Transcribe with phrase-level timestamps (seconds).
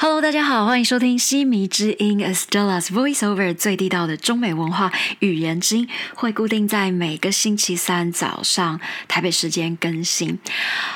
[0.00, 10.38] Hello，大家好，欢迎收听西迷之音 Estella's Voiceover 最地道的中美文化语言之音，会固定在每个星期三早上台北时间更新。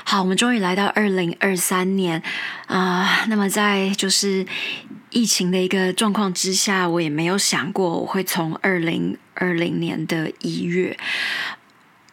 [0.04, 2.23] 好，我们终于来到二零二三年
[2.69, 4.46] 啊、那么在就是
[5.11, 10.96] 疫情的一个状况之下，我也没有想过我会从二零二零年的一月。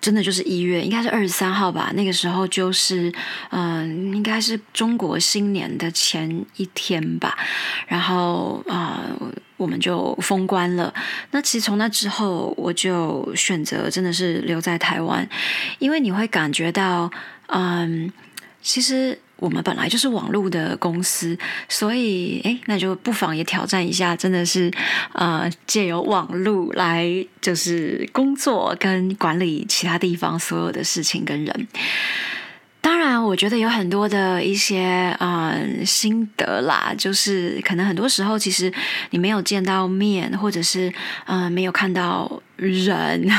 [0.02, 1.92] 真的就是一月，应该是二十三号吧。
[1.94, 3.12] 那个时候就是，
[3.52, 7.38] 嗯、应该是中国新年的前一天吧。
[7.88, 9.02] 然后啊、
[9.58, 10.94] 我们就封关了。
[11.32, 15.28] 那其实从那之后，我就选择真的是留在台湾，
[15.80, 17.12] 因为你会感觉到，
[17.48, 18.12] 嗯，
[18.62, 19.20] 其实。
[19.40, 24.72] 我们本来就是网络的公司，所以诶，那就不妨也挑战一下，真的是
[25.14, 27.06] 呃，借由网络来
[27.42, 31.68] 就是工作跟管理其他地方所有的事情跟人。
[32.82, 38.72] 当然，我觉得有很多的一些嗯心得啦，就是可能很多时候其实
[39.10, 40.92] 你没有见到面，或者是
[41.26, 43.30] 嗯没有看到人，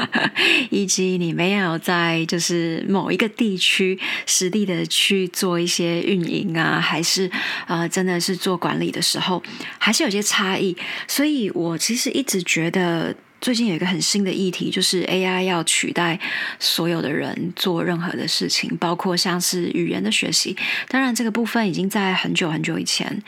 [0.70, 7.30] 以及你没有在就是某一个地区实地的去做一些运营啊，还是
[7.66, 9.42] 呃真的是做管理的时候，
[9.78, 10.76] 还是有些差异。
[11.06, 13.14] 所以我其实一直觉得。
[13.40, 16.18] 最近有一个很新的议题，就是 AI 要取代
[16.58, 20.56] 所有的人做任何的事情，包括像是语言的学习。
[20.88, 23.22] 当然，这个部分已经在很久很久以前，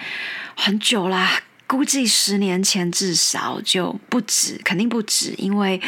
[0.57, 5.81] 很久啦，估计十年前至少就不止，肯定不止，因为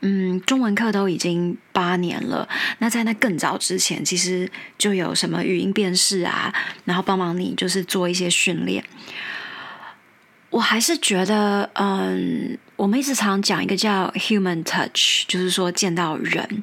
[0.00, 2.48] 嗯，中文课都已经八年了。
[2.78, 6.50] 那在那更早之前，其实就有什么语音辨识啊，
[6.86, 8.82] 然后帮忙你就是做一些训练。
[10.50, 16.62] 我还是觉得，嗯，我们一直常讲一个叫 human touch，就是说见到人。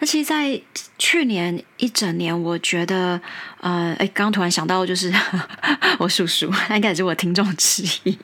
[0.00, 0.60] 那其实，在
[0.98, 3.20] 去年一整年，我觉得，
[3.60, 5.12] 呃，哎，刚突然想到，就是
[5.98, 8.18] 我叔叔，他应该也是我听众之一。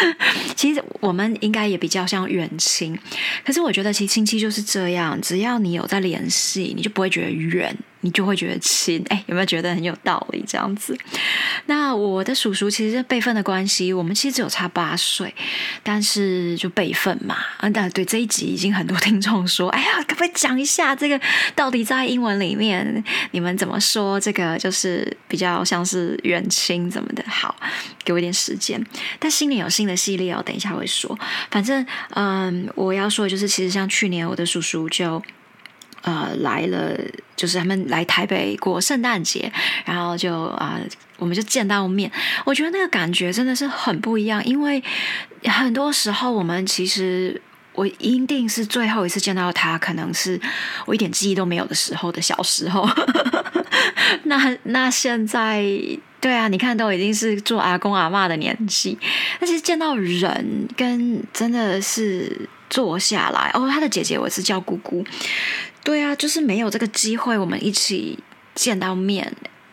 [0.54, 2.96] 其实我们应该也比较像远亲，
[3.44, 9.02] 可是我觉得其实亲戚就是这样，只要你有在联系，你就不会觉得远，你就会觉得亲。
[9.08, 10.44] 哎，有没有觉得很有道理？
[10.46, 10.96] 这样子。
[11.66, 15.34] 那我的叔叔其实辈分的关系，我们其实只有差八岁，
[15.82, 17.34] 但是就辈分嘛。
[17.56, 21.18] 啊，但对这一集已经很多听众说，哎呀，可不可以讲一下这个
[21.54, 24.20] 到底在英文里面你们怎么说？
[24.20, 27.24] 这个就是比较像是远亲怎么的？
[27.26, 27.56] 好，
[28.04, 28.84] 给我一点时间。
[29.18, 31.18] 但新年有新的系列哦，等一下会说。
[31.50, 35.22] 反正嗯，我要说的就是，其实像去年我的叔叔就。
[36.04, 36.96] 呃，来了，
[37.34, 39.50] 就是他们来台北过圣诞节，
[39.84, 40.78] 然后就啊、
[41.18, 42.10] 我们就见到面。
[42.44, 44.82] 我觉得那个感觉真的是很不一样，因为
[45.44, 47.40] 很多时候我们其实
[47.72, 50.38] 我一定是最后一次见到他，可能是
[50.84, 52.88] 我一点记忆都没有的时候的小时候。
[54.24, 55.64] 那那现在。
[56.20, 58.96] 对啊，你看都已经是做阿公阿嬷的年纪，
[59.38, 65.04] 但其实见到人跟真的是坐下来哦，他的姐姐我是叫姑姑，
[65.82, 68.18] 对啊，就是没有这个机会，我们一起
[68.54, 69.32] 见到面，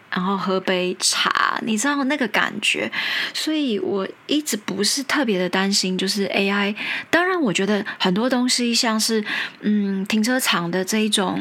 [0.10, 2.92] 然后喝杯茶，你知道那个感觉，
[3.34, 6.76] 所以我一直不是特别的担心，就是 AI。
[7.10, 9.24] 当然，我觉得很多东西像是
[9.62, 11.40] 嗯停车场的这一种。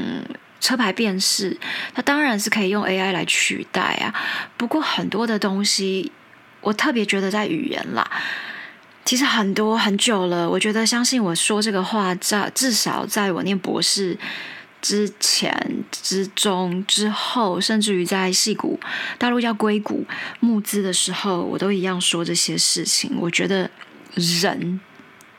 [0.63, 1.57] 车牌辨识，
[1.95, 4.15] 它当然是可以用 AI 来取代啊。
[4.59, 6.13] 不过很多的东西，
[6.61, 8.07] 我特别觉得在语言啦，
[9.05, 10.49] 其实很多很久了。
[10.49, 14.17] 我觉得相信我说这个话，在至少在我念博士
[14.81, 18.79] 之前、之中、之后，甚至于在戏谷
[19.19, 20.07] 大陆叫硅谷
[20.41, 23.17] 募资的时候，我都一样说这些事情。
[23.21, 23.71] 我觉得
[24.15, 24.81] 人。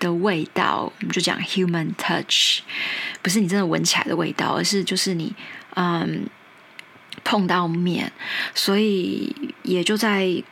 [0.02, 2.62] 的味道，我们就讲 human touch，
[3.22, 5.32] 不是你真的闻起来的味道，而是就是你
[5.76, 6.28] 嗯
[7.24, 8.12] 碰到面，
[8.56, 10.44] 所以也就在，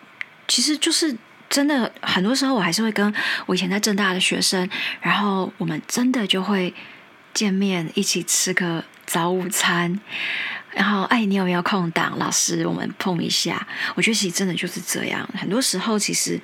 [0.47, 1.17] 其实就是
[1.49, 3.13] 真的很多时候，我还是会跟
[3.47, 4.69] 我以前在正大的学生，
[5.01, 6.73] 然后我们真的就会
[7.33, 9.99] 见面，一起吃个早午餐。
[10.71, 12.15] 然后，哎，你有没有空档？
[12.19, 13.67] 老师，我们碰一下。
[13.95, 15.27] 我觉得其实真的就是这样。
[15.33, 16.39] 很多时候，其实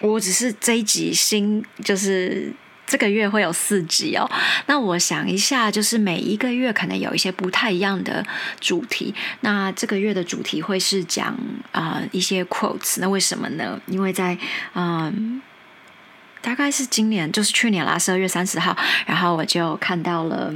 [0.00, 2.52] 我只是这一集新，就是
[2.86, 4.30] 这个月会有四集哦。
[4.66, 8.24] 那我想一下，就是每一个月可能有一些不太一样的
[8.60, 9.14] 主题。
[9.40, 11.36] 那这个月的主题会是讲
[11.72, 12.98] 啊、一些 quotes。
[13.00, 13.80] 那为什么呢？
[13.86, 14.38] 因为在
[14.74, 15.42] 嗯。
[16.42, 20.54] 大概是今年，就是去年啦，十二月三十号，然后我就看到了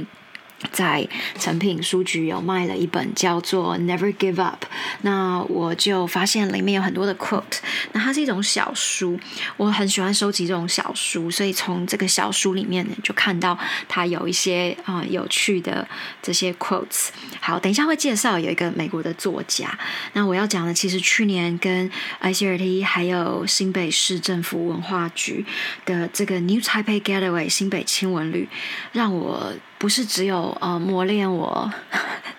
[0.71, 1.07] 在
[1.39, 4.63] 成品书局有卖了一本叫做《Never Give Up》，
[5.01, 7.59] 那我就发现里面有很多的 quote。
[7.93, 9.19] 那它是一种小书，
[9.57, 15.87] 我很喜欢收集这种小书，所以从这个小书里面呢，就看到它有一些啊有趣的
[16.21, 17.09] 这些 quotes。
[17.39, 19.77] 好，等一下会介绍有一个美国的作家。
[20.13, 21.89] 那我要讲的，其实去年跟
[22.21, 25.45] ICRT 还有新北市政府文化局
[25.85, 28.47] 的这个 New Taipei Getaway 新北亲文旅，
[28.91, 29.53] 让我。
[29.81, 31.71] 不是只有呃磨练我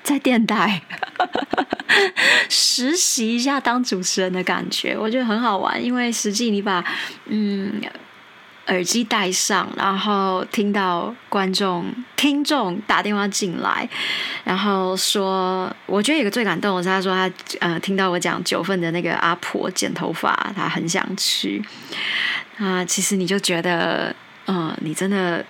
[0.02, 0.82] 在电台
[2.48, 5.82] 实习一下当主持人的感觉，我觉得很好玩。
[5.82, 6.84] 因为实际你把
[7.26, 7.80] 嗯
[8.66, 11.84] 耳机戴上，然后听到观众
[12.16, 13.88] 听众打电话进来，
[14.44, 17.30] 然后说，我觉得有个最感动的是他说他
[17.60, 21.62] 呃听到我讲九份的那个阿婆剪头发，他很想去
[22.58, 22.84] 啊。
[22.84, 24.14] 其实你就觉得
[24.46, 25.44] 嗯，你真的。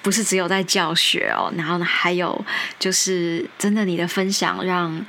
[0.00, 2.44] 不是只有在教学哦，然后呢，还有
[2.78, 5.04] 就是真的你的分享让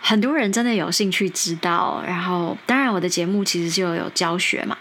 [0.00, 2.02] 很多人真的有兴趣知道。
[2.06, 4.76] 然后，当然我的节目其实就有教学嘛。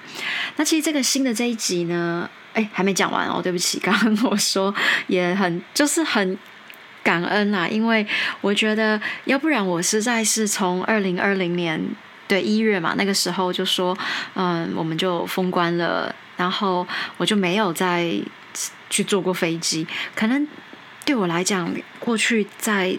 [0.57, 4.73] 那其实这个新的这一集呢，哎，还没讲完哦，对不起，刚刚我说
[5.07, 6.37] 也很就是很
[7.03, 8.05] 感恩啦，因为
[8.41, 11.79] 我觉得要不然我实在是从二零二零年
[12.27, 13.97] 对一月嘛，那个时候就说，
[14.33, 16.85] 嗯，我们就封关了，然后
[17.17, 18.19] 我就没有在。
[18.89, 20.47] 去坐过飞机，可能
[21.05, 22.97] 对我来讲，过去在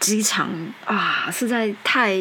[0.00, 0.48] 机场
[0.84, 2.16] 啊，实在太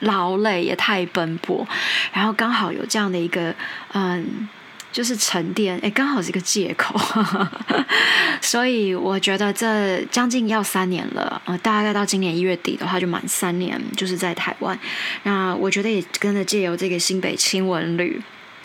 [0.00, 1.66] 劳累，也太奔波，
[2.12, 3.54] 然后刚好有这样的一个
[3.92, 4.48] 嗯，
[4.90, 6.98] 就是沉淀，哎，刚好是一个借口，
[8.40, 14.78] 所以我觉得这将近要三年了，呃，大概到今年一月底的话，就满三年，就是在台湾。
[15.24, 18.20] 那我觉得也跟着借由这个新北亲文旅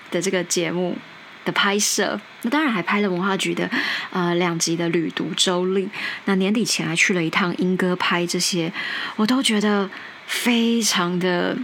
[0.09, 0.97] 的这个节目。
[1.45, 3.69] 的拍摄，那当然还拍了文化局的
[4.12, 5.90] 呃两集的旅读周历。
[6.25, 8.72] 那年底前还去了一趟英歌拍这些，
[9.16, 9.90] 我都觉得
[10.25, 11.57] 非常的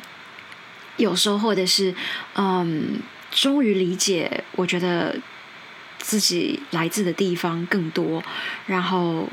[0.97, 1.93] 有收获的是，
[2.35, 2.99] 嗯，
[3.31, 5.17] 终于理解，我觉得
[5.97, 8.23] 自己来自的地方更多，
[8.65, 9.29] 然后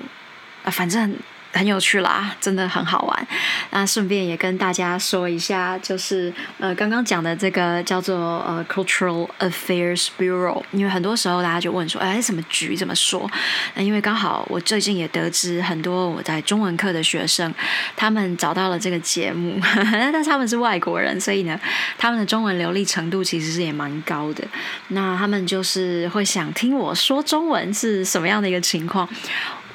[0.65, 1.17] 啊，反正。
[1.57, 3.27] 很有趣啦，真的很好玩。
[3.71, 8.17] 那顺便也跟大家说一下，就是呃刚刚讲的这个叫做
[8.47, 13.29] 呃 Cultural Affairs Bureau，因为很多时候大家就问说，哎，什么局怎么说？
[13.75, 17.53] 那因为刚好我最近也得知很多我在中文课的学生，
[17.97, 19.59] 他们找到了这个节目，
[19.93, 21.59] 但是他们是外国人，所以呢，
[21.97, 24.45] 他们的中文流利程度其实是也蛮高的。
[24.89, 29.09] 那他们就是会想听我说中文是什么样的一个情况。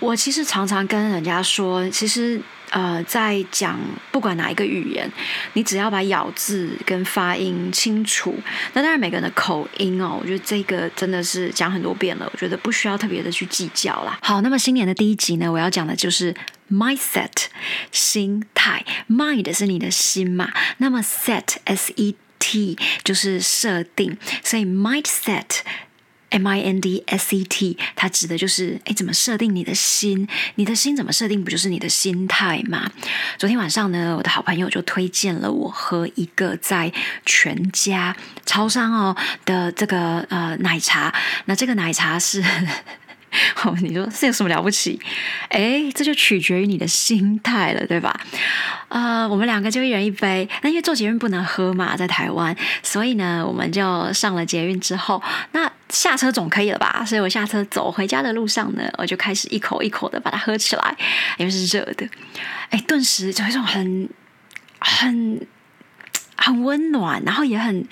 [0.01, 3.80] 我其实常常跟人家说，其实呃，在讲
[4.12, 5.09] 不管哪一个语言，
[5.53, 8.36] 你只要把咬字跟发音清楚，
[8.74, 14.18] 那当然每个人的口音哦，我觉得这个真的是讲很多遍了，我觉得不需要特别的去计较啦。
[14.24, 16.33] 好，那么新年的第一集呢，我要讲的就是
[16.71, 17.30] mindset
[17.92, 25.59] 心态，mind 是你的心嘛，那么 set s e t 就是设定，所以 mindset。
[26.31, 30.27] M I N D S E T，它指的就是，哎，怎么设定你的心？
[30.55, 31.43] 你的心怎么设定？
[31.43, 32.91] 不就是你的心态吗？
[33.37, 36.91] 昨天晚上呢，我的好朋友就推荐了我喝一个在
[37.25, 41.13] 全家超商哦的这个呃奶茶。
[41.45, 42.43] 那这个奶茶是。
[43.63, 44.99] 哦，你说这有什么了不起？
[45.47, 48.19] 哎，这就取决于你的心态了，对吧？
[48.89, 50.45] 呃，我们两个就一人一杯。
[50.61, 55.23] 那因为做捷运不能喝嘛，在台湾，所以呢，我们就上了捷运之后，
[55.53, 57.05] 那下车总可以了吧？
[57.05, 60.97] 所以我下车走回家的路上呢，我就开始一口一口的把它喝起来，
[61.38, 62.07] 因为是热的。
[62.69, 64.09] 哎，顿时就一种很
[64.79, 65.45] 很。
[66.43, 67.88] 很温暖，然后也很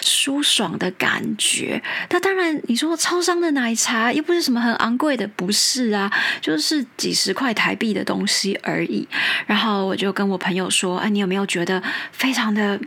[0.00, 1.82] 舒爽的感觉。
[2.08, 9.06] 那当然，你说超商的奶茶又不是什么很昂贵的，不是啊，就是几十块台币的东西而已。
[9.46, 12.80] 然后我就跟我朋友说：“哎，你有没有觉得非常的？”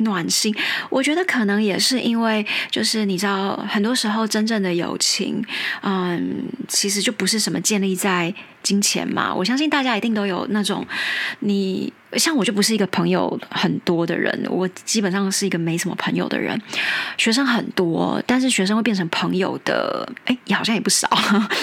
[0.00, 0.54] 暖心，
[0.88, 5.44] 我觉得可能也是因为，就是你知道，很多时候真正的友情，
[5.82, 9.34] 嗯，其实就不是什么建立在金钱嘛。
[9.34, 10.86] 我相信大家一定都有那种，
[11.40, 16.60] 你像我就不是一个朋友很多的人，我基本上是一个没什么朋友的人。
[17.16, 21.08] 学生很多，但是学生会变成朋友的，哎，也好像也不少。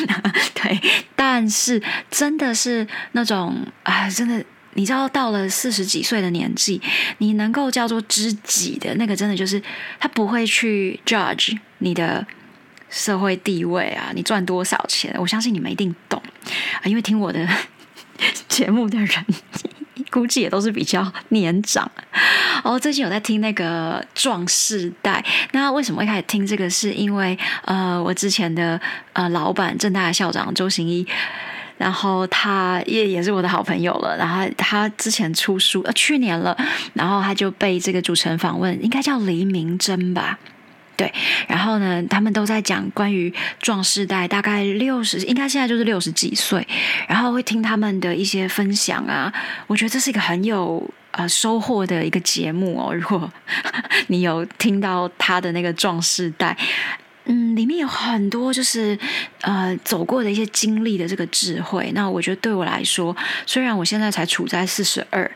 [0.55, 0.79] 对，
[1.15, 4.43] 但是真的是那种啊，真的。
[4.77, 6.79] 你知道，到了四十几岁的年纪，
[7.17, 9.59] 你能够叫做知己的那个，真的就是
[9.99, 12.25] 他不会去 judge 你的
[12.87, 15.11] 社会地位啊，你赚多少钱？
[15.17, 16.21] 我相信你们一定懂
[16.79, 17.49] 啊，因为听我的
[18.47, 19.25] 节目的人，
[20.11, 21.91] 估计也都是比较年长。
[22.63, 26.69] 哦，最近有在听那个壮士代，那为什么会开始听这个？
[26.69, 28.79] 是因为呃，我之前的
[29.13, 31.03] 呃老板正大的校长周行一。
[31.77, 34.17] 然后他也也是我的好朋友了。
[34.17, 36.57] 然后他之前出书，呃，去年了，
[36.93, 40.37] 然后他就被这个主持人访问，应该叫黎明真吧。
[40.95, 41.13] 对，
[41.47, 46.67] 然后呢，他们都在讲关于壮世代，大概六十，应该现在就是六十几岁，
[47.07, 49.31] 然后会听他们的一些分享啊，
[49.67, 52.91] 我觉得这是一个很有呃收获的一个节目哦。
[52.91, 53.31] 如果
[54.07, 56.57] 你有听到他的那个壮世代，
[57.27, 58.97] 嗯，里面有很多就是
[59.41, 63.15] 呃走过的一些经历的这个智慧，那我觉得对我来说，
[63.45, 65.29] 虽然我现在才处在四十二。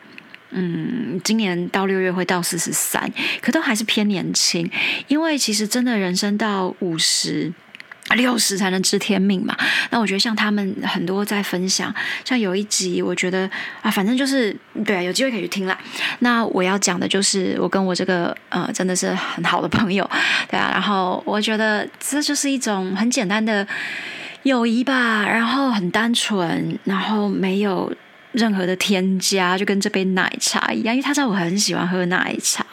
[0.54, 3.10] 嗯，今年到六月会到四十三，
[3.42, 4.70] 可都还是偏年轻。
[5.08, 7.50] 因为其实真的人生到五十、
[8.15, 9.56] 六十才能知天命嘛。
[9.89, 13.50] 那我觉得像他们很多在分享，像有一集，我觉得
[13.82, 15.77] 啊，反正就是对，啊有机会可以去听啦。
[16.20, 20.10] 那我要讲的就是我跟我这个呃，真的是很好的朋友，
[20.50, 20.70] 对啊。
[20.72, 23.65] 然后我觉得这就是一种很简单的
[24.44, 27.91] 友谊吧，然后很单纯，然后没有。
[28.34, 32.66] 任何的添加就跟这杯奶茶一样，因为他知道我很喜欢喝奶茶，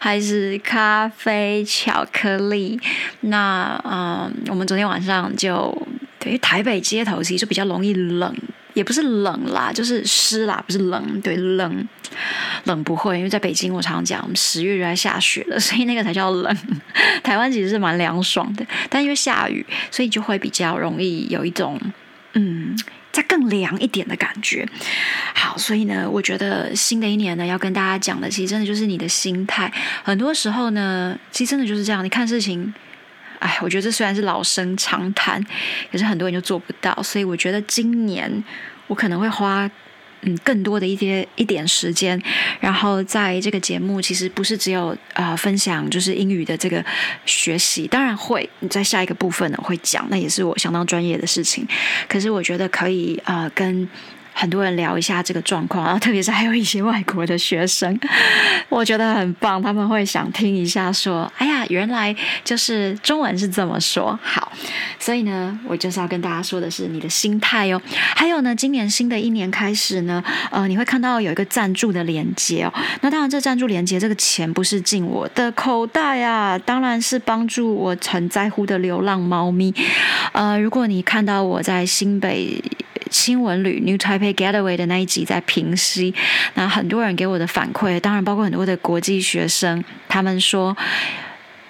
[0.00, 2.78] 还是咖啡、巧克力。
[3.20, 5.86] 那嗯，我们昨天晚上就
[6.18, 8.34] 对于台北街头其实比较容易冷，
[8.74, 11.20] 也不是冷啦，就是湿啦，不是冷。
[11.20, 11.88] 对，冷
[12.64, 16.56] 冷不会，因为在北京我常常讲十月就在下雪了，所以那个才叫冷。
[17.22, 21.80] 台湾其实是蛮凉爽的，但因为下雨，所以就会比较容易有一种
[22.32, 22.76] 嗯。
[23.12, 24.66] 再更凉一点的感觉，
[25.34, 29.72] 好，所以呢，我觉得新的一年呢，要跟大家讲的，其实真的就是你的心态。
[30.04, 32.04] 很多时候呢，其实真的就是这样。
[32.04, 32.72] 你看事情，
[33.38, 35.44] 哎，我觉得这虽然是老生常谈，
[35.90, 37.02] 可是很多人就做不到。
[37.02, 38.44] 所以我觉得今年
[38.86, 39.70] 我可能会花。
[40.22, 42.20] 嗯，更多的一些一点时间，
[42.60, 46.84] 然后在这个节目，其实不是只有啊分享就是英语的这个
[47.24, 51.66] 学习，当然会你在下一个部分呢会讲，那也是我相当专业的事情。
[52.08, 53.88] 可是我觉得可以啊跟。
[54.32, 57.98] 很多人聊一下这个状况， 然后特别是还有一些外国的学生，
[58.68, 64.50] 我觉得很棒，他们会想听一下，说：“哎呀，原来就是中文是这么说。”好，
[64.98, 67.80] 所以呢，我就是要跟大家说的是你的心态哦。
[68.16, 72.72] 还有呢，今年新的一年开始呢，呃，你会看到有一个赞助的连接哦。
[73.00, 79.74] 那当然，这赞助连接这个钱不是进我的口袋啊，当然是帮助我很在乎的流浪猫咪。
[80.32, 82.62] 呃，如果你看到我在新北。
[83.10, 86.14] 新闻旅 New Taipei Getaway 的那一集在平息，
[86.54, 90.76] 那很多人给我的反馈，当然包括很多的国际学生，他们说。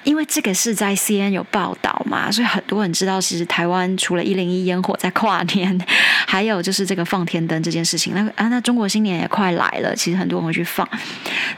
[0.03, 5.79] 因为这个是在 C N 有报道嘛，所以很多人知道，其实台湾除了一零一烟火在跨年，
[6.27, 8.15] 还有就是这个放天灯这件事情。
[8.15, 10.89] 那啊，那中国新年也快来了，其实很多人会去放。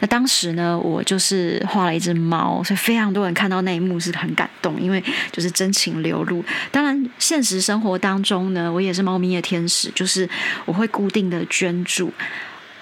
[0.00, 6.44] 那当时呢，我就是画了一只猫，所以非常多人看到那一幕是很感动，因为就是真情流露。
[6.72, 10.28] 当然，现实生活当中呢，我也是猫咪的天使，就是
[10.64, 12.12] 我会固定的捐助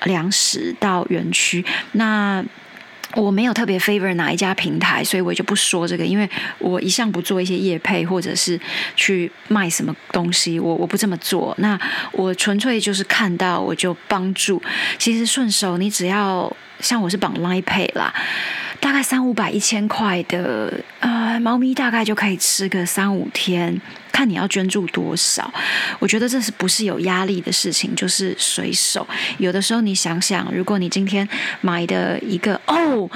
[0.05, 1.63] 粮食到园区。
[1.93, 2.43] 那
[3.15, 8.59] 我没有特别 favor 哪一家平台，所以我就不说这个，因为我一向不做一些业配或者是
[8.95, 11.55] 去卖什么东西，我我不这么做。
[11.59, 11.79] 那
[12.13, 14.63] 我纯粹就是看到我就帮助。
[14.99, 18.13] 其实顺手，你只要像我是绑 Line Pay 啦。
[18.81, 23.79] 大概三五百、一千块的，呃，猫咪大概就可以吃个三五天，
[24.11, 25.53] 看你要捐助多少。
[25.99, 29.07] 我觉得这是不是有压力的事情，就是随手。
[29.37, 31.29] 有的时候你想想，如果你今天
[31.61, 33.07] 买的一个哦，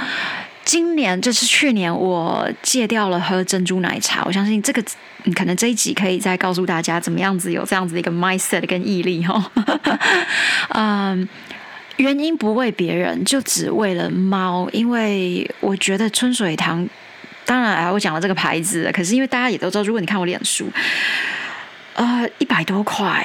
[0.67, 4.85] 今年就是去年我戒掉了喝珍珠奶茶，我相信这个
[5.35, 9.51] 可能这一集可以再告诉大家怎么样子有这样子一个 mindset 跟毅力哈，
[10.77, 11.27] 嗯。
[11.97, 14.69] 原因不为别人，就只为了猫。
[14.73, 16.87] 因为我觉得春水堂，
[17.45, 20.69] 当然啊，我讲了这个牌子，可是因为大家也都知道，如果你看我脸书，
[21.95, 23.25] 呃，一百多块。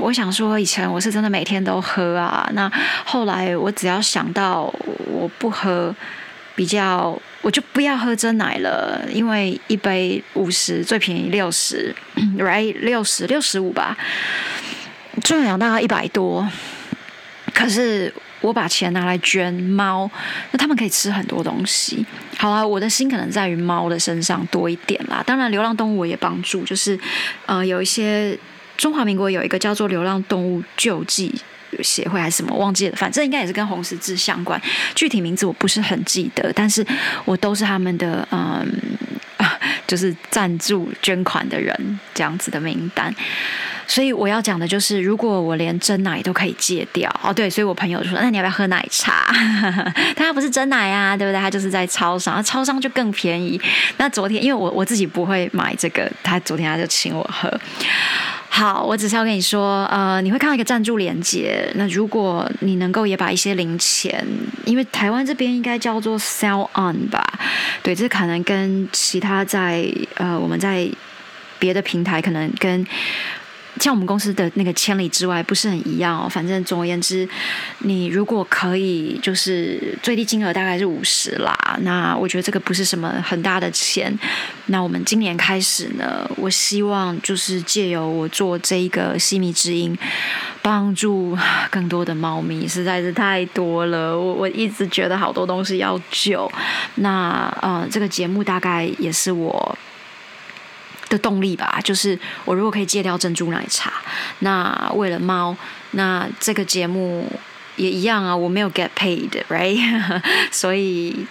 [0.00, 2.48] 我想说，以前我是真的每天都喝啊。
[2.54, 2.70] 那
[3.04, 4.72] 后来我只要想到
[5.04, 5.94] 我不喝，
[6.54, 11.94] 比较我就不要喝真奶了，因为一杯五十，最便宜六十，
[12.38, 13.94] right 六十六十五吧，
[15.22, 16.48] 重量大概一百多。
[17.56, 20.08] 可是我把钱拿来捐猫，
[20.50, 22.04] 那他们可以吃很多东西。
[22.36, 25.24] 好了，我的心可能在于猫的身上多一点啦。
[25.26, 26.98] 当然，流浪动物我也帮助，就是
[27.46, 28.38] 呃，有一些
[28.76, 31.34] 中华民国有一个叫做流浪动物救济
[31.82, 34.60] 协会还是什么，忘记了，反正应该也是跟红十字相关。
[34.94, 36.84] 具体名字我不是很记得，但是
[37.24, 38.66] 我都是他们的嗯，
[39.86, 43.14] 就是赞助捐款的人这样子的名单。
[43.88, 49.32] 所以我要讲的就是，如果我连真奶都可以戒掉哦，对，所以我朋友就说：“那你要不要喝奶茶？”
[50.16, 51.40] 他不是真奶啊，对不对？
[51.40, 53.60] 他就是在超商，超商就更便宜。
[53.98, 57.48] 那昨天因为我我自己不会买这个，他昨天他就请我喝。
[58.56, 61.70] 好，我只是要跟你说，呃，你会看到一个赞助连接。
[61.74, 64.26] 那如果你能够也把一些零钱，
[64.64, 67.22] 因为台湾这边应该叫做 sell on 吧？
[67.82, 70.88] 对，这可能跟其他在呃我们在
[71.58, 72.86] 别的平台可能跟。
[73.80, 76.28] 像我们公司的那个千里之外不是很一样哦。
[76.28, 77.28] 反正总而言之，
[77.80, 81.56] 你如果可以，就是最低金额大概是五十啦。
[81.82, 84.16] 那我觉得这个不是什么很大的钱。
[84.66, 89.96] 那我们今年开始呢，我希望就是借由我做这一个西米之音，
[90.62, 91.36] 帮助
[91.70, 94.18] 更多的猫咪，实在是太多了。
[94.18, 96.50] 我我一直觉得好多东西要救。
[96.96, 99.78] 那呃，这个节目大概也是我。
[101.08, 103.92] 的动力吧，就是我如果可以戒掉珍珠奶茶，
[104.40, 105.56] 那为了猫，
[105.92, 107.30] 那这个节目
[107.76, 110.20] 也一样啊，我没有 get paid，right？
[110.50, 111.26] 所以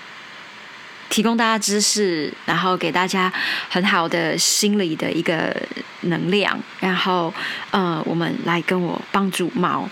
[1.10, 3.32] 提供大家知识，然后给大家
[3.70, 5.56] 很好的心理的一个
[6.02, 7.34] 能量，然后
[7.72, 9.90] 呃，我们来跟我帮助猫。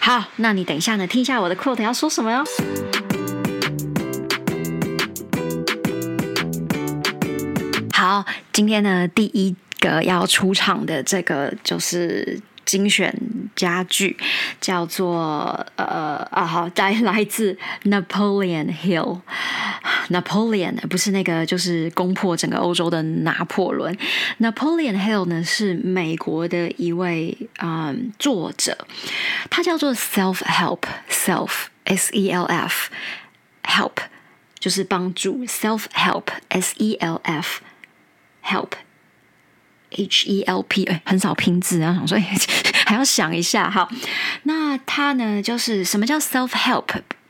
[0.00, 2.44] 好，那你等一下呢，听一下我的 quote 要说什么哟。
[8.06, 13.18] 好，今天呢，第一个要出场的这个就是精选
[13.56, 14.14] 家具，
[14.60, 23.96] 叫做呃啊好，来来自 Napoleon Hill，Napoleon 不是那个就是攻破整个欧洲的拿破仑
[24.38, 28.76] ，Napoleon Hill 呢是美国的一位嗯作者，
[29.48, 32.90] 他叫做 Self Help Self S E L F
[33.62, 33.92] Help
[34.58, 37.62] 就是帮助 Self Help S E L F。
[38.44, 38.72] Help,
[39.90, 42.28] H E L P，哎，很少拼字，然后想说，
[42.84, 43.88] 还要想一下哈。
[44.44, 46.84] 那它呢，就是什么叫 self help？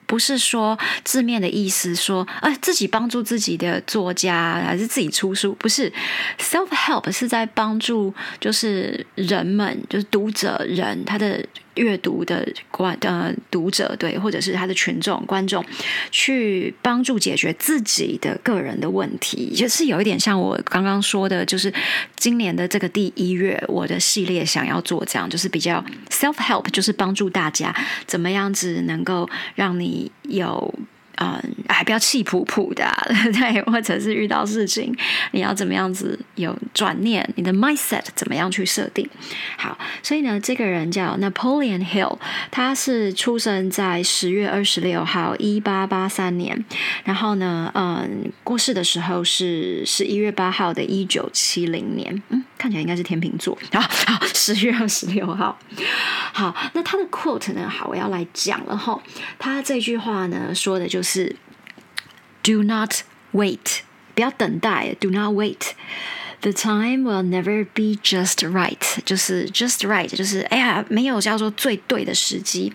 [0.06, 5.54] 不是说字面的意思，说啊自己帮助自己的作家，还是自己出书？
[5.54, 5.92] 不是
[6.38, 11.44] ，self help 是在帮助，就是人们，就是读者人他的。
[11.74, 15.64] 阅读的观呃读者对，或者是他的群众观众，
[16.10, 21.72] 去帮助解决自己的个人的问题，就是有一点像我刚刚说的，就是
[22.16, 27.74] 今年的这个第一月，我的系列想要做这样，就是比较 self help，就是帮助大家
[28.06, 30.74] 怎么样子能够让你有。
[31.16, 32.90] 嗯，哎，不要气扑扑的，
[33.32, 34.94] 对，或者是遇到事情，
[35.32, 37.28] 你要怎么样子有转念？
[37.36, 39.08] 你的 mindset 怎么样去设定？
[39.56, 42.18] 好，所以呢，这个人叫 Napoleon Hill，
[42.50, 46.64] 他是出生在十月二十六号，一八八三年，
[47.04, 53.57] 然后呢，嗯，过世的时候是十一月八号的一九七零年，嗯，看起来应该是天秤座。
[53.71, 55.57] 好，好，十月二十六号。
[56.33, 57.69] 好，那他的 quote 呢？
[57.69, 59.01] 好，我要来讲了哈。
[59.37, 61.35] 他这句话呢，说的就是
[62.43, 62.93] “Do not
[63.33, 63.79] wait”，
[64.15, 72.71] 不要等待。“Do not wait”。The time will never be just right，就是 just right，就是哎呀，没有叫做最对的时机。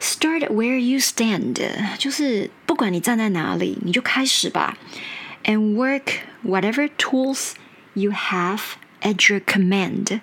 [0.00, 1.60] Start where you stand，
[1.98, 4.78] 就是不管你站在哪里，你就开始吧。
[5.42, 7.54] And work whatever tools
[7.94, 8.60] you have。
[9.03, 10.21] At your command，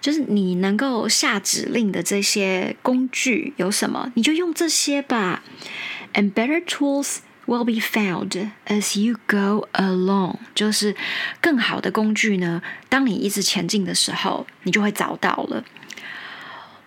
[0.00, 5.42] 就是你能够下指令的这些工具有什么，你就用这些吧。
[6.14, 10.96] And better tools will be found as you go along，就是
[11.42, 15.62] 更好的工具呢，当你一直前进的时候，你就会找到了。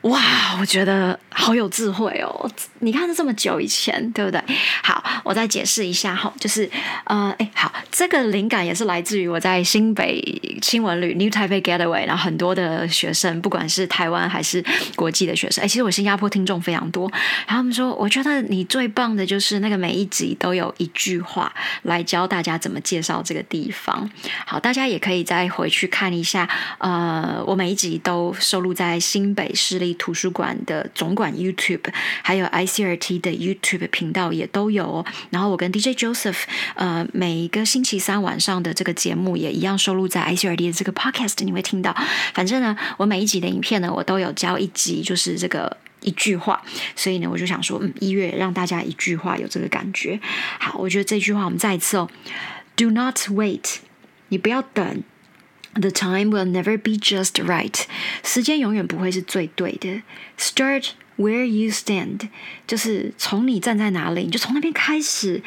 [0.07, 2.49] 哇，我觉得好有智慧哦！
[2.79, 4.41] 你看，这么久以前，对不对？
[4.81, 6.69] 好，我再解释一下哈，就是
[7.05, 10.21] 呃，哎，好，这个灵感也是来自于我在新北
[10.61, 14.63] 新闻旅 New Taipei Getaway，然后很多的学生，不管是台湾还是
[14.95, 17.09] 国际的学生，哎，其实我新加坡听众非常多，
[17.45, 21.51] 然后他们说，我觉得你最棒的就是那个每一集都有一句话
[21.83, 24.09] 来教大家怎么介绍这个地方。
[24.45, 29.96] 好，大家也可以再回去看一下，呃，我每一集都收录在新北市立。
[29.97, 31.81] 图书馆的总管 YouTube，
[32.23, 35.05] 还有 ICRT 的 YouTube 频道也都有。
[35.29, 36.43] 然后我跟 DJ Joseph，
[36.75, 41.95] 呃，每一个星期三晚上的这个节目也一样收录在 ICRT 的这个 Podcast，你会听到。
[42.33, 46.61] 反正呢，我每一集的影片呢，我都有教一集，就是这个一句话。
[46.95, 50.19] 所以呢，我就想说，嗯，一月让大家一句话有这个感觉。
[50.59, 52.09] 好，我觉得这句话我们再一次哦
[52.75, 53.77] ，Do not wait，
[54.29, 55.03] 你不要等。
[55.74, 57.84] The time will never be just right，
[58.22, 60.02] 时间永远不会是最对的。
[60.38, 62.28] Start where you stand，
[62.66, 65.42] 就是从你站在哪里，你就从那边开始。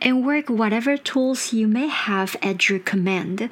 [0.00, 3.50] And work whatever tools you may have at your command，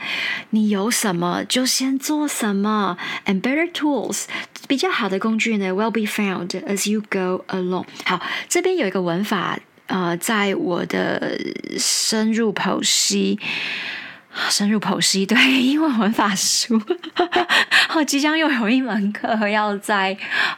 [0.50, 2.98] 你有什么就先做什么。
[3.26, 4.24] And better tools，
[4.66, 7.86] 比较好的工具呢，will be found as you go along。
[8.04, 11.38] 好，这边有一个文法，呃，在我的
[11.78, 13.38] 深入剖析。
[14.49, 16.81] 深入剖析，对 英文文法书，
[17.95, 20.15] 我 即将又有一门课要在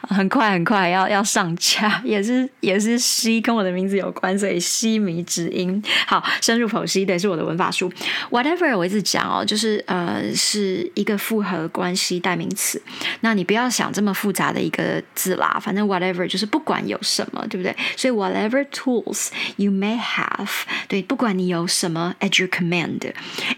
[0.08, 5.82] 很快很快要要上架， 也是也是西跟我的名字有关，所以西迷之音。
[6.06, 7.92] 好，深入剖析，对，是我的文法书。
[8.30, 12.80] Whatever，我一直讲哦，就是呃，是一个复合关系代名词。
[13.20, 17.74] 那你不要想这么复杂的一个字啦，反正 whatever 就是不管有什么，对不对？
[17.96, 20.48] 所以 whatever tools you may have，
[20.88, 23.00] 对，不管你有什么 at your command。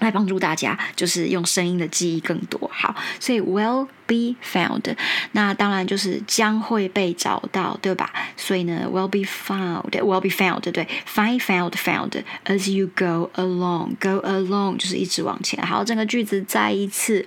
[0.00, 2.70] 来帮助大家，就是用声音的记忆更多。
[2.72, 4.94] 好，所以 will be found，
[5.32, 8.12] 那当然就是将会被找到，对吧？
[8.36, 15.64] 所以呢，will be found，will be found，对，find found found as you go along，go along 就是一直往前。
[15.64, 17.26] 好，整个句子再一次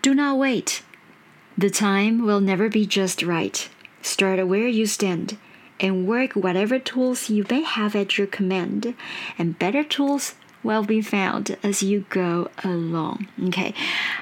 [0.00, 5.36] ，Do not wait，the time will never be just right，start where you stand。
[5.79, 8.93] and work whatever tools you may have at your command,
[9.37, 10.33] and better tools
[10.63, 13.25] will be found as you go along.
[13.45, 13.73] OK，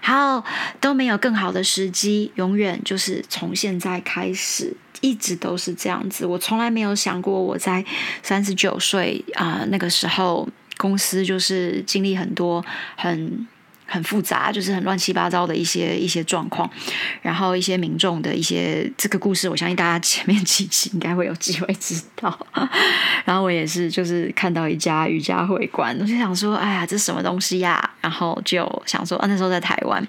[0.01, 0.43] 好，
[0.81, 6.25] 都没有更好的时机，永远就是从现在开始，一直都是这样子。
[6.25, 7.85] 我从来没有想过我在
[8.21, 12.65] 三十九岁啊、呃、那个时候，公司就是经历很多
[12.97, 13.47] 很。
[13.90, 16.70] 很复杂，就是很乱七八糟的一些一些状况，
[17.22, 22.38] 然后一些民众的一些这个故事，我相信大家前面几集应该会有机会知道。
[23.24, 27.82] 然后我也是，就是看到一家瑜伽会馆，我就想说，哎呀，这什么东西呀？
[28.02, 30.06] 然后就想说，啊，那时候在台湾，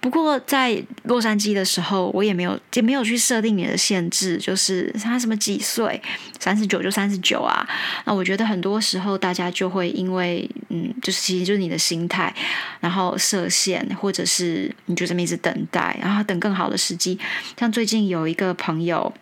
[0.00, 6.02] 不过在洛杉矶的时候，我也没有也没有去设定你的限制，就是他什么几岁，
[6.40, 7.64] 三十九就三十九啊。
[8.06, 12.34] 那我觉得很多时候大家就会因为，嗯，就是其实就是你的心态，
[12.80, 13.16] 然后。
[13.20, 17.18] 设限，或者是你就这么一直等待，然后等更好的时机。
[17.56, 19.12] 像最近有一个朋友。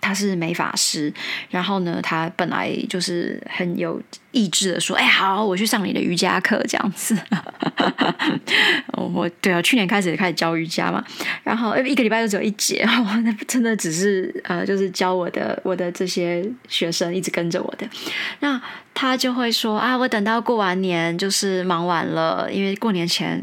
[0.00, 1.12] 他是美发师，
[1.50, 4.00] 然后呢，他本来就是很有
[4.32, 7.16] 意志的说：“哎，好，我去上你的瑜伽课，这样子。
[8.96, 11.02] ”我对啊，去年开始也开始教瑜伽嘛，
[11.42, 12.84] 然后一个礼拜就只有一节，
[13.24, 17.88] 那真的只是呃，就是教我的我的这些学生一直跟着我的，
[18.40, 18.60] 那
[18.92, 23.42] 他就会说：“啊，我等到过完年就是忙完了，因为过年前。”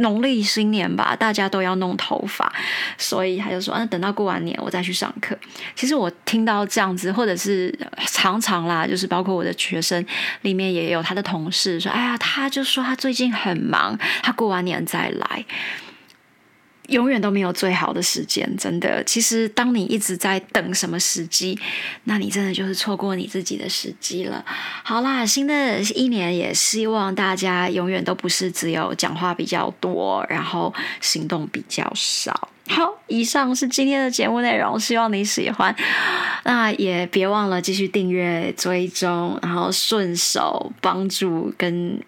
[0.00, 2.52] 农历新年吧，大家都要弄头发，
[2.98, 5.36] 所以他就说：“那等到过完年我再去上课。”
[5.74, 10.04] 其实我听到这样子，或者是常常啦，就是包括我的学生
[10.42, 15.44] 里面也有他的同事说：“哎呀，他就说他最近很忙，他过完年再来。”
[16.90, 19.02] 永远都没有最好的时间，真的。
[19.04, 21.58] 其实，当你一直在等什么时机，
[22.04, 24.44] 那你真的就是错过你自己的时机了。
[24.82, 32.48] 好啦，新的一年也希望大家永远都不是只有讲话比较多，然后行动比较少。
[32.68, 35.74] 好，以上是今天的节目内容，希望你喜欢。
[36.44, 42.00] 那也别忘了继续订阅、追踪，然后顺手帮助跟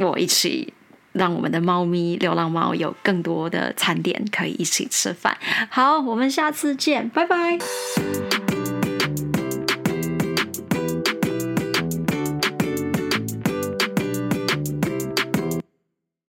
[0.00, 0.72] 我一起。
[1.12, 5.36] 让我们的猫咪流浪猫有更多的餐点可以一起吃饭。
[5.68, 7.58] 好，我们下次见，拜拜。